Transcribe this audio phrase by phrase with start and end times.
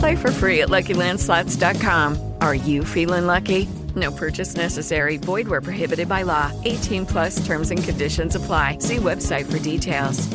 [0.00, 2.34] Play for free at LuckyLandSlots.com.
[2.40, 3.68] Are you feeling lucky?
[3.94, 5.18] No purchase necessary.
[5.18, 6.50] Void where prohibited by law.
[6.64, 8.78] 18 plus terms and conditions apply.
[8.78, 10.26] See website for details.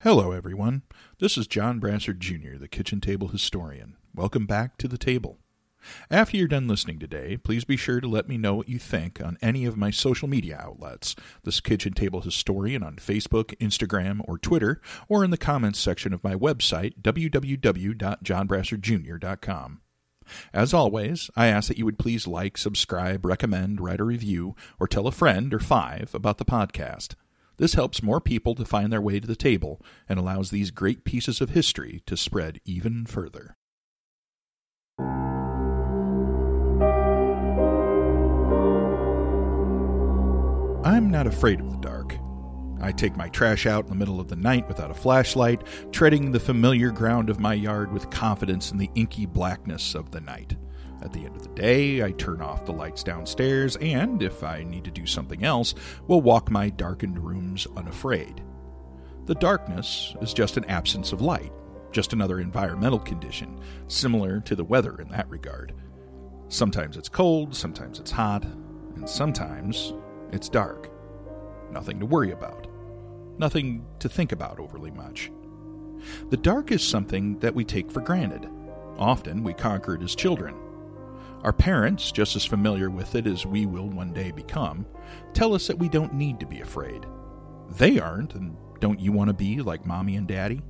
[0.00, 0.82] Hello, everyone.
[1.20, 3.94] This is John Brassard Jr., the kitchen table historian.
[4.14, 5.41] Welcome back to the table.
[6.10, 9.20] After you're done listening today, please be sure to let me know what you think
[9.20, 14.38] on any of my social media outlets, this Kitchen Table Historian on Facebook, Instagram, or
[14.38, 19.80] Twitter, or in the comments section of my website, www.johnbrassardjr.com.
[20.52, 24.86] As always, I ask that you would please like, subscribe, recommend, write a review, or
[24.86, 27.14] tell a friend or five about the podcast.
[27.56, 31.04] This helps more people to find their way to the table and allows these great
[31.04, 33.56] pieces of history to spread even further.
[40.92, 42.18] I'm not afraid of the dark.
[42.82, 46.30] I take my trash out in the middle of the night without a flashlight, treading
[46.30, 50.54] the familiar ground of my yard with confidence in the inky blackness of the night.
[51.00, 54.64] At the end of the day, I turn off the lights downstairs and, if I
[54.64, 55.74] need to do something else,
[56.08, 58.42] will walk my darkened rooms unafraid.
[59.24, 61.52] The darkness is just an absence of light,
[61.90, 65.72] just another environmental condition, similar to the weather in that regard.
[66.48, 69.94] Sometimes it's cold, sometimes it's hot, and sometimes
[70.32, 70.90] it's dark.
[71.70, 72.66] Nothing to worry about.
[73.38, 75.30] Nothing to think about overly much.
[76.30, 78.48] The dark is something that we take for granted.
[78.98, 80.54] Often we conquer it as children.
[81.42, 84.86] Our parents, just as familiar with it as we will one day become,
[85.34, 87.04] tell us that we don't need to be afraid.
[87.70, 90.62] They aren't, and don't you want to be like mommy and daddy?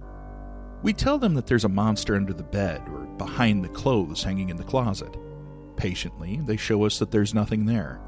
[0.83, 4.49] We tell them that there's a monster under the bed or behind the clothes hanging
[4.49, 5.17] in the closet.
[5.77, 8.01] Patiently, they show us that there's nothing there.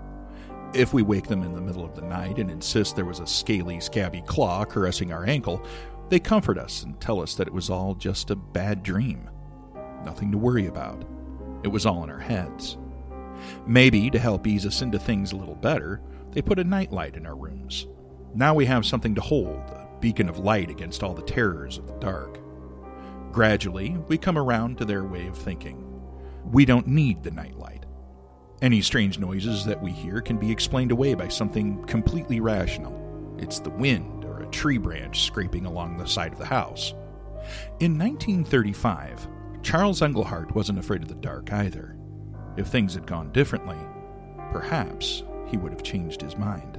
[0.74, 3.26] If we wake them in the middle of the night and insist there was a
[3.28, 5.64] scaly, scabby claw caressing our ankle,
[6.08, 9.30] they comfort us and tell us that it was all just a bad dream.
[10.04, 11.04] Nothing to worry about.
[11.62, 12.76] It was all in our heads.
[13.66, 16.00] Maybe, to help ease us into things a little better,
[16.32, 17.86] they put a nightlight in our rooms.
[18.34, 21.86] Now we have something to hold, a beacon of light against all the terrors of
[21.86, 22.40] the dark.
[23.30, 25.84] Gradually, we come around to their way of thinking.
[26.50, 27.83] We don't need the nightlight.
[28.64, 32.98] Any strange noises that we hear can be explained away by something completely rational.
[33.38, 36.94] It's the wind or a tree branch scraping along the side of the house.
[37.80, 39.28] In 1935,
[39.62, 41.98] Charles Englehart wasn't afraid of the dark either.
[42.56, 43.76] If things had gone differently,
[44.50, 46.78] perhaps he would have changed his mind.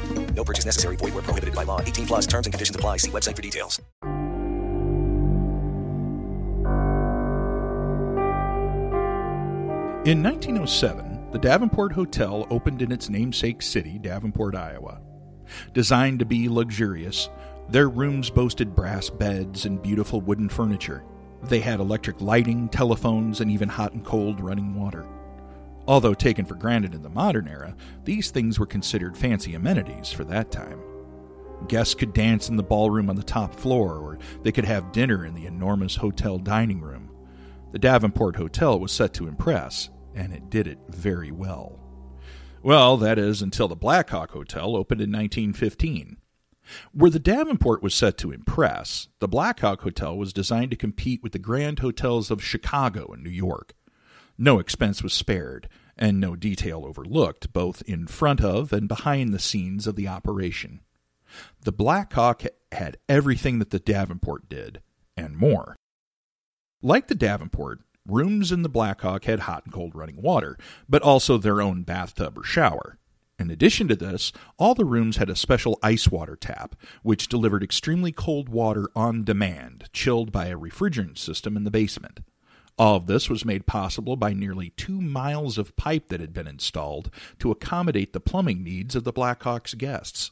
[0.35, 0.95] No purchase necessary.
[0.95, 1.79] Void were prohibited by law.
[1.81, 2.97] 18 plus terms and conditions apply.
[2.97, 3.79] See website for details.
[10.03, 14.99] In 1907, the Davenport Hotel opened in its namesake city, Davenport, Iowa.
[15.73, 17.29] Designed to be luxurious,
[17.69, 21.03] their rooms boasted brass beds and beautiful wooden furniture.
[21.43, 25.05] They had electric lighting, telephones, and even hot and cold running water.
[25.87, 30.23] Although taken for granted in the modern era, these things were considered fancy amenities for
[30.25, 30.79] that time.
[31.67, 35.25] Guests could dance in the ballroom on the top floor, or they could have dinner
[35.25, 37.09] in the enormous hotel dining room.
[37.71, 41.79] The Davenport Hotel was set to impress, and it did it very well.
[42.63, 46.17] Well, that is until the Blackhawk Hotel opened in 1915.
[46.93, 51.31] Where the Davenport was set to impress, the Blackhawk Hotel was designed to compete with
[51.31, 53.73] the grand hotels of Chicago and New York.
[54.43, 59.37] No expense was spared, and no detail overlooked, both in front of and behind the
[59.37, 60.79] scenes of the operation.
[61.63, 62.41] The Blackhawk
[62.71, 64.81] had everything that the Davenport did,
[65.15, 65.75] and more.
[66.81, 70.57] Like the Davenport, rooms in the Blackhawk had hot and cold running water,
[70.89, 72.97] but also their own bathtub or shower.
[73.37, 77.61] In addition to this, all the rooms had a special ice water tap, which delivered
[77.61, 82.21] extremely cold water on demand, chilled by a refrigerant system in the basement.
[82.77, 86.47] All of this was made possible by nearly two miles of pipe that had been
[86.47, 90.31] installed to accommodate the plumbing needs of the Blackhawks guests.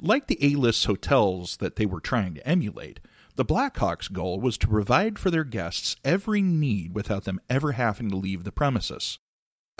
[0.00, 3.00] Like the A list hotels that they were trying to emulate,
[3.36, 8.08] the Blackhawks' goal was to provide for their guests every need without them ever having
[8.10, 9.18] to leave the premises.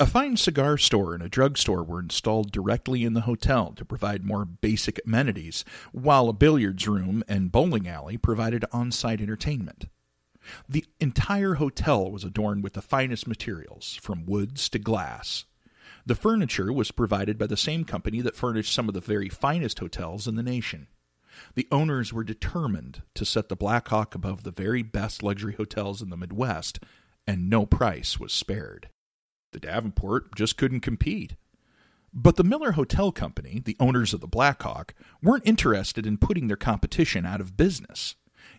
[0.01, 4.25] A fine cigar store and a drugstore were installed directly in the hotel to provide
[4.25, 9.87] more basic amenities, while a billiards room and bowling alley provided on site entertainment.
[10.69, 15.45] The entire hotel was adorned with the finest materials, from woods to glass.
[16.07, 19.79] The furniture was provided by the same company that furnished some of the very finest
[19.79, 20.89] hotels in the nation.
[21.55, 26.11] The owners were determined to set the Blackhawk above the very best luxury hotels in
[26.11, 26.81] the Midwest,
[27.27, 28.89] and no price was spared.
[29.53, 31.37] The Davenport just couldn't compete.
[32.13, 36.57] But the Miller Hotel Company, the owners of the Blackhawk, weren't interested in putting their
[36.57, 38.15] competition out of business.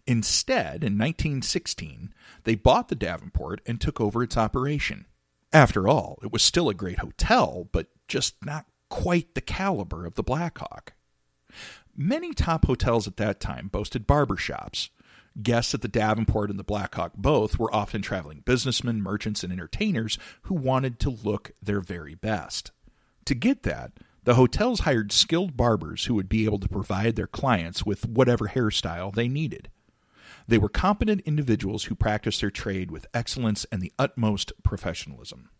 [0.09, 2.11] Instead, in 1916,
[2.43, 5.05] they bought the Davenport and took over its operation.
[5.53, 10.15] After all, it was still a great hotel, but just not quite the caliber of
[10.15, 10.93] the Blackhawk.
[11.95, 14.89] Many top hotels at that time boasted barber shops,
[15.43, 20.17] Guests at the Davenport and the Blackhawk both were often traveling businessmen, merchants, and entertainers
[20.43, 22.71] who wanted to look their very best.
[23.25, 27.27] To get that, the hotels hired skilled barbers who would be able to provide their
[27.27, 29.69] clients with whatever hairstyle they needed.
[30.49, 35.51] They were competent individuals who practiced their trade with excellence and the utmost professionalism.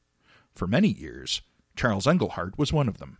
[0.55, 1.43] For many years,
[1.75, 3.19] Charles Englehart was one of them.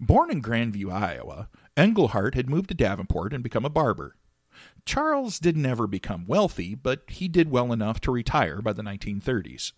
[0.00, 4.16] Born in Grandview, Iowa, Englehart had moved to Davenport and become a barber.
[4.84, 9.70] Charles didn't ever become wealthy, but he did well enough to retire by the 1930s.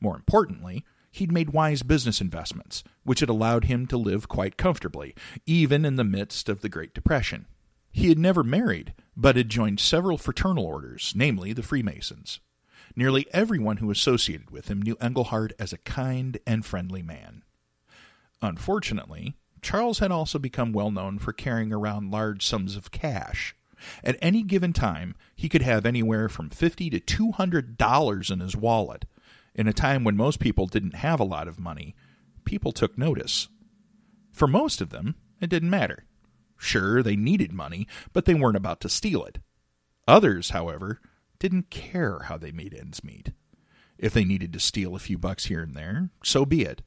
[0.00, 5.14] More importantly, he'd made wise business investments, which had allowed him to live quite comfortably,
[5.46, 7.46] even in the midst of the Great Depression.
[7.92, 12.40] He had never married, but had joined several fraternal orders, namely the Freemasons.
[12.96, 17.42] Nearly everyone who associated with him knew Englehart as a kind and friendly man.
[18.40, 23.54] Unfortunately, Charles had also become well known for carrying around large sums of cash.
[24.02, 28.40] At any given time, he could have anywhere from fifty to two hundred dollars in
[28.40, 29.04] his wallet.
[29.54, 31.94] In a time when most people didn't have a lot of money,
[32.44, 33.48] people took notice.
[34.32, 36.04] For most of them, it didn't matter.
[36.62, 39.38] Sure, they needed money, but they weren't about to steal it.
[40.06, 41.00] Others, however,
[41.40, 43.32] didn't care how they made ends meet.
[43.98, 46.82] If they needed to steal a few bucks here and there, so be it.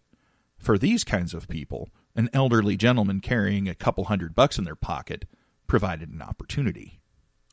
[0.57, 4.77] For these kinds of people, an elderly gentleman carrying a couple hundred bucks in their
[4.77, 5.25] pocket
[5.67, 7.01] provided an opportunity.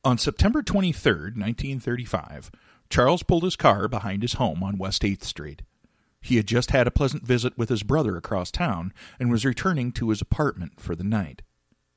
[0.04, 2.52] On September 23, 1935,
[2.88, 5.62] Charles pulled his car behind his home on West 8th Street.
[6.20, 9.90] He had just had a pleasant visit with his brother across town and was returning
[9.92, 11.42] to his apartment for the night.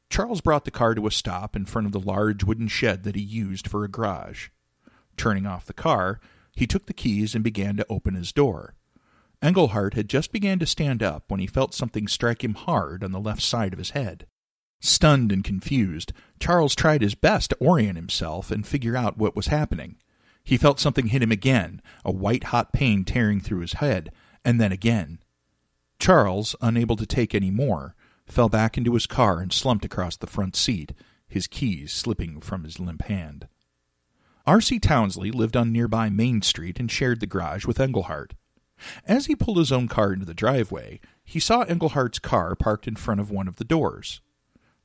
[0.10, 3.16] Charles brought the car to a stop in front of the large wooden shed that
[3.16, 4.50] he used for a garage.
[5.18, 6.20] Turning off the car,
[6.54, 8.76] he took the keys and began to open his door.
[9.42, 13.12] Englehart had just began to stand up when he felt something strike him hard on
[13.12, 14.26] the left side of his head.
[14.80, 19.48] Stunned and confused, Charles tried his best to orient himself and figure out what was
[19.48, 19.98] happening.
[20.44, 24.12] He felt something hit him again, a white hot pain tearing through his head,
[24.44, 25.20] and then again.
[26.00, 30.28] Charles, unable to take any more, fell back into his car and slumped across the
[30.28, 30.94] front seat,
[31.28, 33.48] his keys slipping from his limp hand.
[34.46, 34.80] R.C.
[34.80, 38.34] Townsley lived on nearby Main Street and shared the garage with Englehart.
[39.08, 42.96] As he pulled his own car into the driveway, he saw Englehart's car parked in
[42.96, 44.22] front of one of the doors.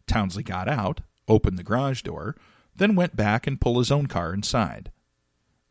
[0.06, 2.36] Townsley got out, opened the garage door,
[2.74, 4.90] then went back and pulled his own car inside.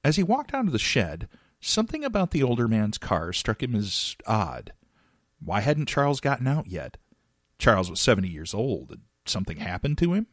[0.03, 1.27] As he walked out of the shed,
[1.59, 4.73] something about the older man's car struck him as odd.
[5.43, 6.97] Why hadn't Charles gotten out yet?
[7.59, 8.89] Charles was seventy years old.
[8.89, 10.27] Had something happened to him?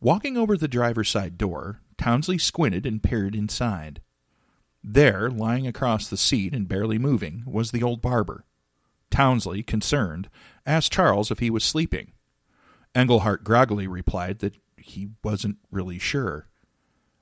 [0.00, 4.02] Walking over the driver's side door, Townsley squinted and peered inside.
[4.82, 8.44] There, lying across the seat and barely moving, was the old barber.
[9.10, 10.28] Townsley, concerned,
[10.66, 12.12] asked Charles if he was sleeping.
[12.94, 16.48] Englehart groggily replied that he wasn't really sure.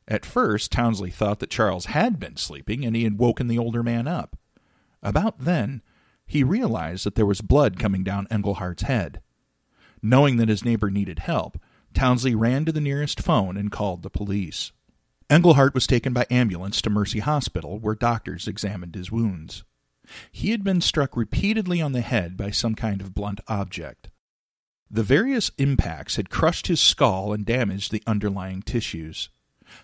[0.08, 3.82] At first, Townsley thought that Charles had been sleeping and he had woken the older
[3.82, 4.36] man up.
[5.02, 5.82] About then,
[6.32, 9.20] he realized that there was blood coming down Englehart's head.
[10.00, 11.60] Knowing that his neighbor needed help,
[11.92, 14.72] Townsley ran to the nearest phone and called the police.
[15.28, 19.62] Englehart was taken by ambulance to Mercy Hospital, where doctors examined his wounds.
[20.30, 24.08] He had been struck repeatedly on the head by some kind of blunt object.
[24.90, 29.28] The various impacts had crushed his skull and damaged the underlying tissues.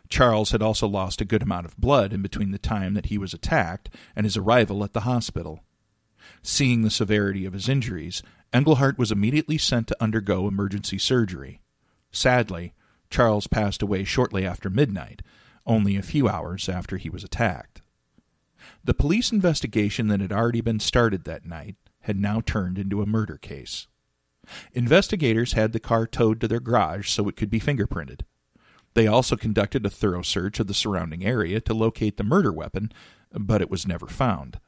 [0.08, 3.18] Charles had also lost a good amount of blood in between the time that he
[3.18, 5.62] was attacked and his arrival at the hospital.
[6.42, 11.60] Seeing the severity of his injuries, Englehart was immediately sent to undergo emergency surgery.
[12.10, 12.72] Sadly,
[13.10, 15.22] Charles passed away shortly after midnight,
[15.66, 17.82] only a few hours after he was attacked.
[18.84, 23.06] The police investigation that had already been started that night had now turned into a
[23.06, 23.86] murder case.
[24.72, 28.22] Investigators had the car towed to their garage so it could be fingerprinted.
[28.94, 32.90] They also conducted a thorough search of the surrounding area to locate the murder weapon,
[33.32, 34.58] but it was never found.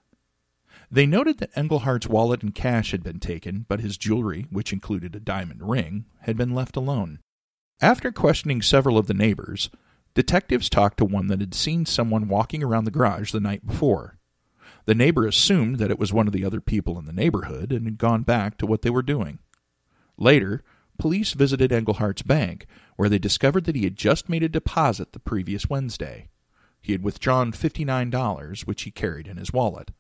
[0.93, 5.15] They noted that Englehart's wallet and cash had been taken, but his jewelry, which included
[5.15, 7.21] a diamond ring, had been left alone.
[7.81, 9.71] After questioning several of the neighbors,
[10.15, 14.19] detectives talked to one that had seen someone walking around the garage the night before.
[14.87, 17.85] The neighbor assumed that it was one of the other people in the neighborhood and
[17.85, 19.39] had gone back to what they were doing.
[20.19, 20.65] Later,
[20.99, 22.67] police visited Englehart's bank,
[22.97, 26.29] where they discovered that he had just made a deposit the previous Wednesday.
[26.83, 29.93] He had withdrawn $59, which he carried in his wallet.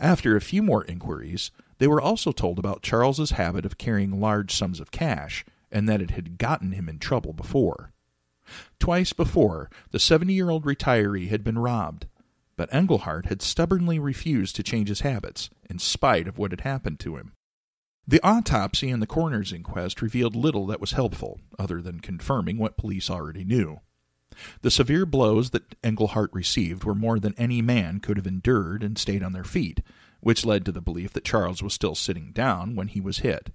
[0.00, 4.54] After a few more inquiries, they were also told about Charles's habit of carrying large
[4.54, 7.92] sums of cash and that it had gotten him in trouble before.
[8.78, 12.06] Twice before, the 70-year-old retiree had been robbed,
[12.56, 16.98] but Englehart had stubbornly refused to change his habits in spite of what had happened
[17.00, 17.32] to him.
[18.08, 22.78] The autopsy and the coroner's inquest revealed little that was helpful, other than confirming what
[22.78, 23.80] police already knew.
[24.62, 28.96] The severe blows that Englehart received were more than any man could have endured and
[28.96, 29.80] stayed on their feet,
[30.20, 33.52] which led to the belief that Charles was still sitting down when he was hit.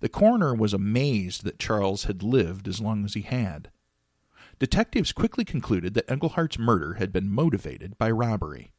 [0.00, 3.70] The coroner was amazed that Charles had lived as long as he had.
[4.58, 8.72] Detectives quickly concluded that Englehart's murder had been motivated by robbery.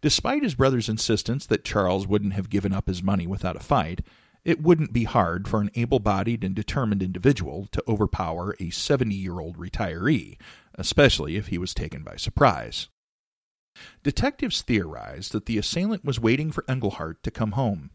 [0.00, 4.00] Despite his brother's insistence that Charles wouldn't have given up his money without a fight,
[4.46, 9.12] it wouldn't be hard for an able bodied and determined individual to overpower a 70
[9.12, 10.38] year old retiree,
[10.76, 12.88] especially if he was taken by surprise.
[14.04, 17.90] Detectives theorized that the assailant was waiting for Englehart to come home.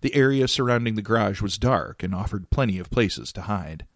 [0.00, 3.86] The area surrounding the garage was dark and offered plenty of places to hide.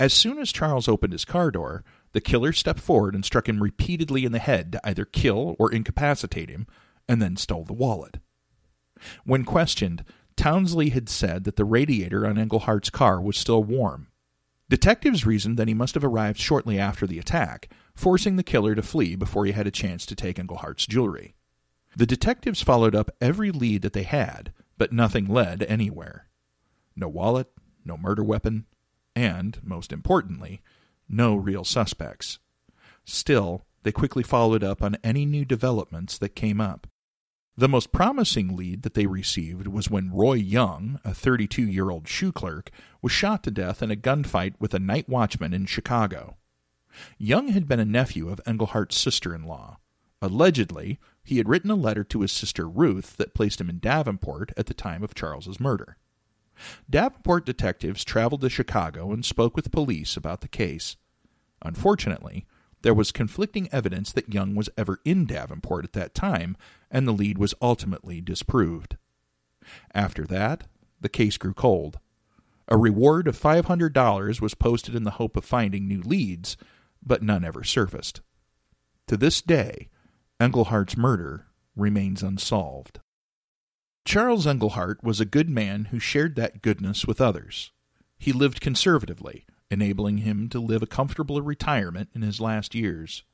[0.00, 3.62] As soon as Charles opened his car door, the killer stepped forward and struck him
[3.62, 6.66] repeatedly in the head to either kill or incapacitate him,
[7.08, 8.18] and then stole the wallet.
[9.24, 10.04] When questioned,
[10.36, 14.08] Townsley had said that the radiator on Englehart's car was still warm.
[14.68, 18.82] Detectives reasoned that he must have arrived shortly after the attack, forcing the killer to
[18.82, 21.34] flee before he had a chance to take Englehart's jewelry.
[21.96, 26.28] The detectives followed up every lead that they had, but nothing led anywhere.
[26.96, 27.52] No wallet,
[27.84, 28.66] no murder weapon,
[29.14, 30.62] and, most importantly,
[31.08, 32.38] no real suspects.
[33.04, 36.86] Still, they quickly followed up on any new developments that came up.
[37.56, 42.08] The most promising lead that they received was when Roy Young, a 32 year old
[42.08, 42.70] shoe clerk,
[43.00, 46.36] was shot to death in a gunfight with a night watchman in Chicago.
[47.16, 49.78] Young had been a nephew of Englehart's sister in law.
[50.20, 54.52] Allegedly, he had written a letter to his sister Ruth that placed him in Davenport
[54.56, 55.96] at the time of Charles's murder.
[56.90, 60.96] Davenport detectives traveled to Chicago and spoke with police about the case.
[61.62, 62.46] Unfortunately,
[62.84, 66.54] there was conflicting evidence that Young was ever in Davenport at that time,
[66.90, 68.98] and the lead was ultimately disproved.
[69.94, 70.64] After that,
[71.00, 71.98] the case grew cold.
[72.68, 76.58] A reward of $500 was posted in the hope of finding new leads,
[77.02, 78.20] but none ever surfaced.
[79.08, 79.88] To this day,
[80.38, 83.00] Englehart's murder remains unsolved.
[84.04, 87.72] Charles Englehart was a good man who shared that goodness with others.
[88.18, 93.24] He lived conservatively, enabling him to live a comfortable retirement in his last years.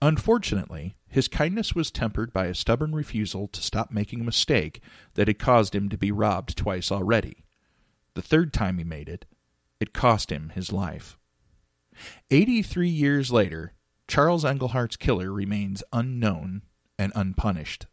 [0.00, 4.80] Unfortunately, his kindness was tempered by a stubborn refusal to stop making a mistake
[5.14, 7.44] that had caused him to be robbed twice already.
[8.14, 9.26] The third time he made it,
[9.80, 11.18] it cost him his life.
[12.30, 13.74] Eighty three years later,
[14.08, 16.62] Charles Englehart's killer remains unknown
[16.98, 17.86] and unpunished.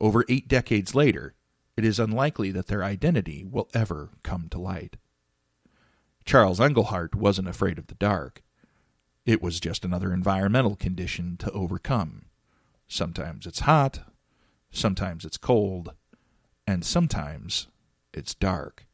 [0.00, 1.34] Over eight decades later,
[1.76, 4.96] it is unlikely that their identity will ever come to light.
[6.26, 8.42] Charles Englehart wasn't afraid of the dark.
[9.24, 12.26] It was just another environmental condition to overcome.
[12.88, 14.00] Sometimes it's hot,
[14.72, 15.94] sometimes it's cold,
[16.66, 17.68] and sometimes
[18.12, 18.86] it's dark.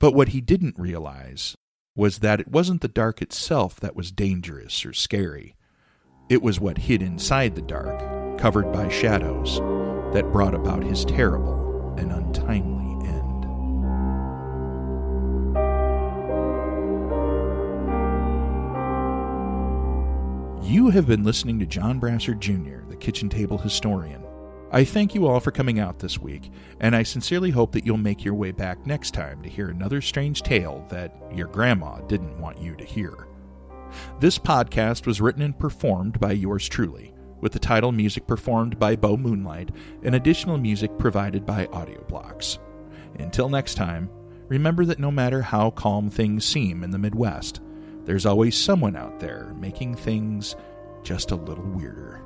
[0.00, 1.56] But what he didn't realize
[1.94, 5.54] was that it wasn't the dark itself that was dangerous or scary.
[6.28, 9.58] It was what hid inside the dark, covered by shadows,
[10.12, 12.85] that brought about his terrible and untimely
[20.66, 24.24] You have been listening to John Brassard Jr., the Kitchen Table Historian.
[24.72, 27.98] I thank you all for coming out this week, and I sincerely hope that you'll
[27.98, 32.40] make your way back next time to hear another strange tale that your grandma didn't
[32.40, 33.28] want you to hear.
[34.18, 38.96] This podcast was written and performed by yours truly, with the title music performed by
[38.96, 39.70] Bo Moonlight
[40.02, 42.58] and additional music provided by Audioblocks.
[43.20, 44.10] Until next time,
[44.48, 47.60] remember that no matter how calm things seem in the Midwest,
[48.06, 50.56] there's always someone out there making things
[51.02, 52.25] just a little weirder.